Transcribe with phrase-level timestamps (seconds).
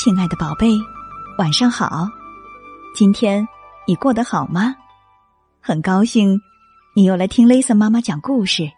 [0.00, 0.80] 亲爱的宝贝，
[1.38, 2.08] 晚上好！
[2.94, 3.44] 今天
[3.84, 4.72] 你过得好吗？
[5.60, 6.40] 很高兴
[6.94, 8.70] 你又来听雷森妈妈讲故事。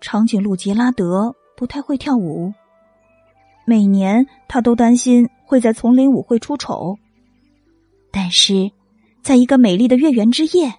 [0.00, 2.52] 长颈鹿杰拉德不太会跳舞，
[3.64, 6.98] 每年他都担心会在丛林舞会出丑。
[8.10, 8.72] 但是，
[9.22, 10.74] 在一个美丽的月圆之夜，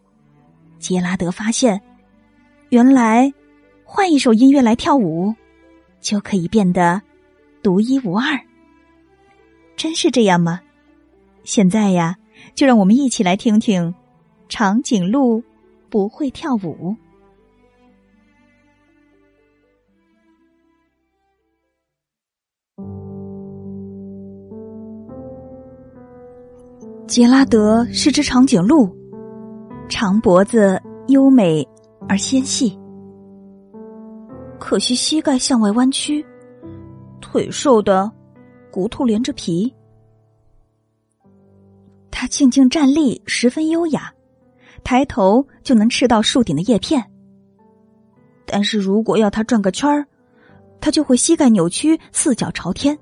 [0.80, 1.80] 杰拉德发现，
[2.72, 3.34] 原来
[3.86, 5.34] 换一首音乐来跳舞，
[6.02, 7.02] 就可以变得。
[7.62, 8.40] 独一无二，
[9.76, 10.60] 真是这样吗？
[11.44, 12.18] 现在呀，
[12.56, 13.94] 就让我们一起来听听
[14.50, 15.44] 长颈鹿
[15.90, 16.96] 不会跳舞。
[27.08, 28.90] 杰拉德是只长颈鹿，
[29.90, 31.68] 长脖子优美
[32.08, 32.80] 而纤细，
[34.60, 36.26] 可惜膝盖向外弯曲。
[37.32, 38.12] 腿瘦的，
[38.70, 39.74] 骨头连着皮。
[42.12, 44.14] 他静静站立，十分优雅，
[44.84, 47.02] 抬头就能吃到树顶的叶片。
[48.46, 50.06] 但是如果要他转个圈儿，
[50.82, 53.00] 他就会膝盖扭曲，四脚朝天。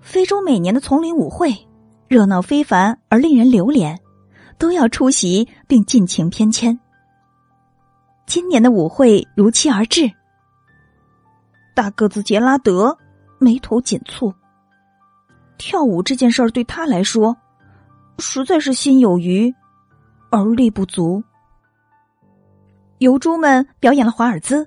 [0.00, 1.54] 非洲每年的丛林舞会
[2.08, 4.00] 热闹非凡而令人流连，
[4.56, 6.78] 都要出席并尽情翩跹。
[8.24, 10.10] 今年的舞会如期而至。
[11.76, 12.96] 大个子杰拉德
[13.38, 14.34] 眉头紧蹙。
[15.58, 17.36] 跳舞这件事儿对他来说，
[18.18, 19.54] 实在是心有余
[20.30, 21.22] 而力不足。
[22.96, 24.66] 油猪们表演了华尔兹，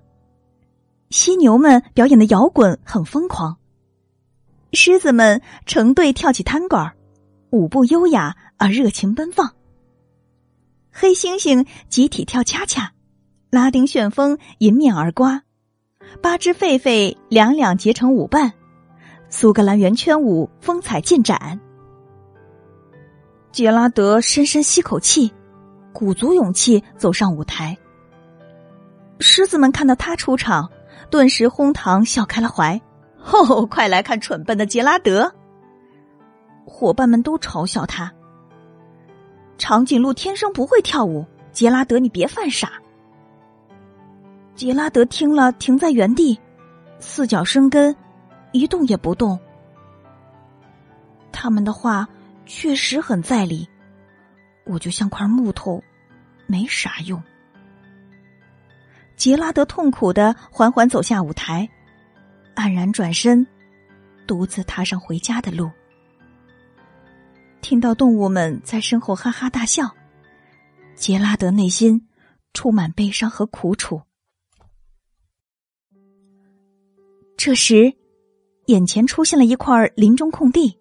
[1.09, 3.57] 犀牛们表演的摇滚很疯狂，
[4.71, 6.91] 狮子们成对跳起探戈，
[7.49, 9.55] 舞步优雅而热情奔放。
[10.91, 12.93] 黑猩猩集体跳恰恰，
[13.49, 15.41] 拉丁旋风迎面而刮。
[16.21, 18.51] 八只狒狒两两结成舞伴，
[19.29, 21.59] 苏格兰圆圈舞风采尽展。
[23.51, 25.31] 杰拉德深深吸口气，
[25.93, 27.77] 鼓足勇气走上舞台。
[29.19, 30.69] 狮子们看到他出场，
[31.09, 32.79] 顿时哄堂笑开了怀。
[33.31, 35.31] 哦，快来看蠢笨的杰拉德！
[36.65, 38.11] 伙伴们都嘲笑他。
[39.57, 42.71] 长颈鹿天生不会跳舞，杰拉德，你别犯傻。
[44.59, 46.37] 杰拉德听了，停在原地，
[46.99, 47.95] 四脚生根，
[48.51, 49.39] 一动也不动。
[51.31, 52.05] 他们的话
[52.45, 53.65] 确实很在理，
[54.65, 55.81] 我就像块木头，
[56.45, 57.23] 没啥用。
[59.15, 61.65] 杰拉德痛苦的缓缓走下舞台，
[62.53, 63.47] 黯然转身，
[64.27, 65.71] 独自踏上回家的路。
[67.61, 69.89] 听到动物们在身后哈哈大笑，
[70.95, 72.09] 杰拉德内心
[72.53, 74.01] 充满悲伤和苦楚。
[77.41, 77.93] 这时，
[78.65, 80.77] 眼前出现了一块林中空地。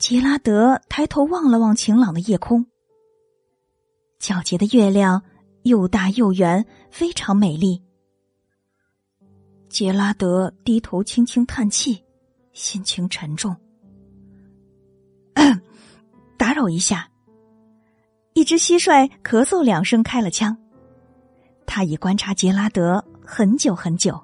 [0.00, 2.66] 杰拉德抬头望了望晴朗的夜空，
[4.18, 5.22] 皎洁的月亮
[5.62, 7.80] 又大又圆，非常美丽。
[9.68, 12.02] 杰拉德低头轻轻叹气，
[12.52, 13.54] 心情沉重。
[16.36, 17.08] 打扰一下，
[18.34, 20.56] 一只蟋蟀咳嗽两声，开了枪。
[21.64, 24.20] 他已观察杰拉德很久很久。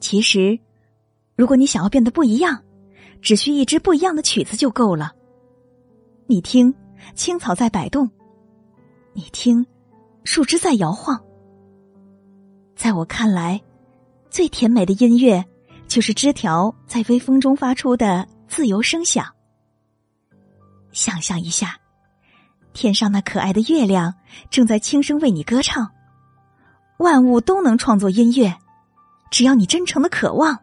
[0.00, 0.58] 其实，
[1.36, 2.62] 如果你想要变得不一样，
[3.20, 5.12] 只需一支不一样的曲子就够了。
[6.26, 6.72] 你听，
[7.14, 8.06] 青草在摆动；
[9.12, 9.66] 你听，
[10.24, 11.20] 树枝在摇晃。
[12.76, 13.60] 在我看来，
[14.30, 15.44] 最甜美的音乐
[15.88, 19.26] 就是枝条在微风中发出的自由声响。
[20.92, 21.76] 想象一下，
[22.72, 24.14] 天上那可爱的月亮
[24.48, 25.90] 正在轻声为你歌唱。
[26.98, 28.56] 万物都能创作音乐。
[29.30, 30.58] 只要你真诚的渴望，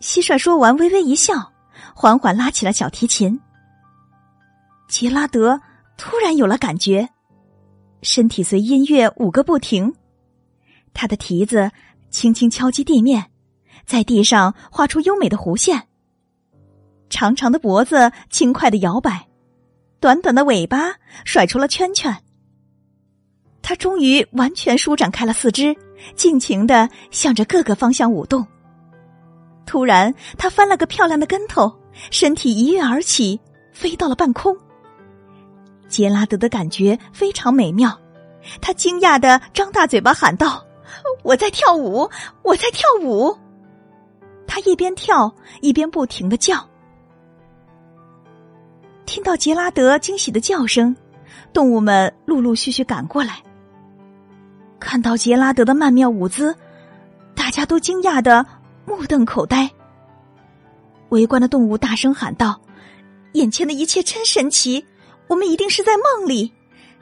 [0.00, 1.52] 蟋蟀说完，微微一笑，
[1.94, 3.40] 缓缓拉起了小提琴。
[4.88, 5.60] 杰拉德
[5.96, 7.08] 突然有了感觉，
[8.02, 9.94] 身体随音乐舞个不停。
[10.92, 11.70] 他的蹄子
[12.10, 13.30] 轻轻敲击地面，
[13.86, 15.86] 在地上画出优美的弧线。
[17.08, 19.28] 长长的脖子轻快的摇摆，
[20.00, 20.94] 短短的尾巴
[21.24, 22.16] 甩出了圈圈。
[23.62, 25.76] 他终于完全舒展开了四肢。
[26.14, 28.46] 尽情的向着各个方向舞动。
[29.66, 31.70] 突然，他翻了个漂亮的跟头，
[32.10, 33.38] 身体一跃而起，
[33.70, 34.56] 飞到了半空。
[35.88, 38.00] 杰拉德的感觉非常美妙，
[38.62, 40.64] 他惊讶的张大嘴巴喊道
[41.22, 42.08] ：“我在跳舞，
[42.42, 43.36] 我在跳舞！”
[44.48, 45.30] 他一边跳
[45.60, 46.66] 一边不停的叫。
[49.04, 50.96] 听到杰拉德惊喜的叫声，
[51.52, 53.42] 动物们陆陆续续赶过来。
[54.80, 56.56] 看到杰拉德的曼妙舞姿，
[57.34, 58.44] 大家都惊讶的
[58.86, 59.70] 目瞪口呆。
[61.10, 62.60] 围观的动物大声喊道
[63.34, 64.84] ：“眼前的一切真神奇！
[65.28, 66.52] 我们一定是在梦里。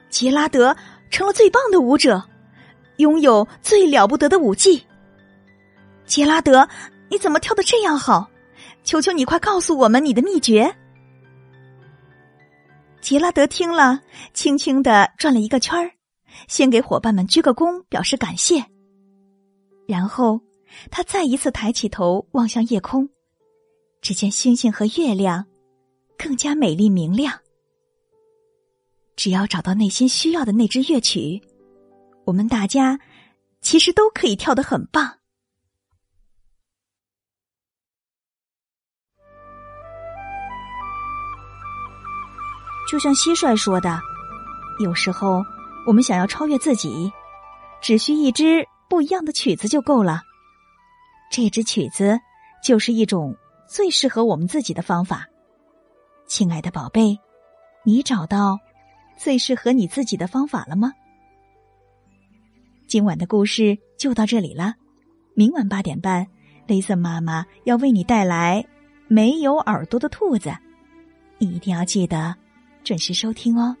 [0.09, 0.75] 杰拉德
[1.09, 2.21] 成了最棒的舞者，
[2.97, 4.83] 拥有最了不得的舞技。
[6.05, 6.67] 杰拉德，
[7.09, 8.29] 你怎么跳的这样好？
[8.83, 10.75] 求求你快告诉我们你的秘诀！”
[13.01, 14.01] 杰拉德听了，
[14.33, 15.91] 轻轻的转了一个圈儿，
[16.47, 18.63] 先给伙伴们鞠个躬，表示感谢。
[19.87, 20.39] 然后，
[20.91, 23.09] 他再一次抬起头望向夜空。
[24.01, 25.45] 只见星星和月亮
[26.17, 27.37] 更加美丽明亮。
[29.17, 31.41] 只要找到内心需要的那支乐曲，
[32.23, 32.97] 我们大家
[33.59, 35.17] 其实都可以跳得很棒。
[42.89, 43.99] 就像蟋蟀说的，
[44.79, 45.43] 有时候
[45.85, 47.11] 我们想要超越自己，
[47.81, 50.21] 只需一支不一样的曲子就够了。
[51.31, 52.19] 这支曲子
[52.63, 53.35] 就是一种。
[53.71, 55.27] 最适合我们自己的方法，
[56.25, 57.19] 亲爱的宝贝，
[57.83, 58.57] 你找到
[59.15, 60.91] 最适合你自己的方法了吗？
[62.87, 64.73] 今晚的故事就到这里了，
[65.35, 66.25] 明晚八点半，
[66.65, 68.65] 雷森妈妈要为你带来
[69.07, 70.51] 没有耳朵的兔子，
[71.37, 72.35] 你一定要记得
[72.83, 73.77] 准时收听哦。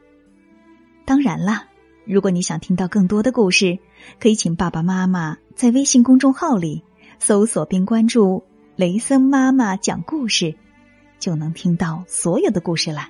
[1.03, 1.65] 当然了，
[2.09, 3.77] 如果你想听到更多的故事，
[4.19, 6.83] 可以请爸爸妈妈在微信公众号里
[7.19, 8.43] 搜索并关注。
[8.75, 10.55] 雷森妈妈讲故事，
[11.19, 13.09] 就能听到所有的故事了。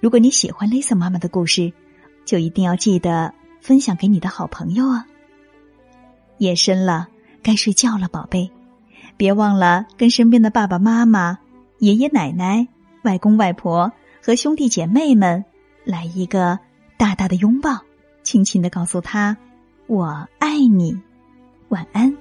[0.00, 1.72] 如果你喜欢雷森妈妈的故事，
[2.26, 5.06] 就一定要记得分享给你的好朋友啊！
[6.36, 7.08] 夜深了，
[7.42, 8.50] 该睡觉了，宝贝，
[9.16, 11.38] 别忘了跟身边的爸爸妈妈、
[11.78, 12.68] 爷爷奶奶、
[13.02, 13.90] 外公外婆
[14.22, 15.42] 和兄弟姐妹们
[15.84, 16.58] 来一个
[16.98, 17.80] 大大的拥抱，
[18.26, 19.36] 轻轻的告诉他
[19.86, 21.00] ：“我爱你。”
[21.70, 22.12] 晚安。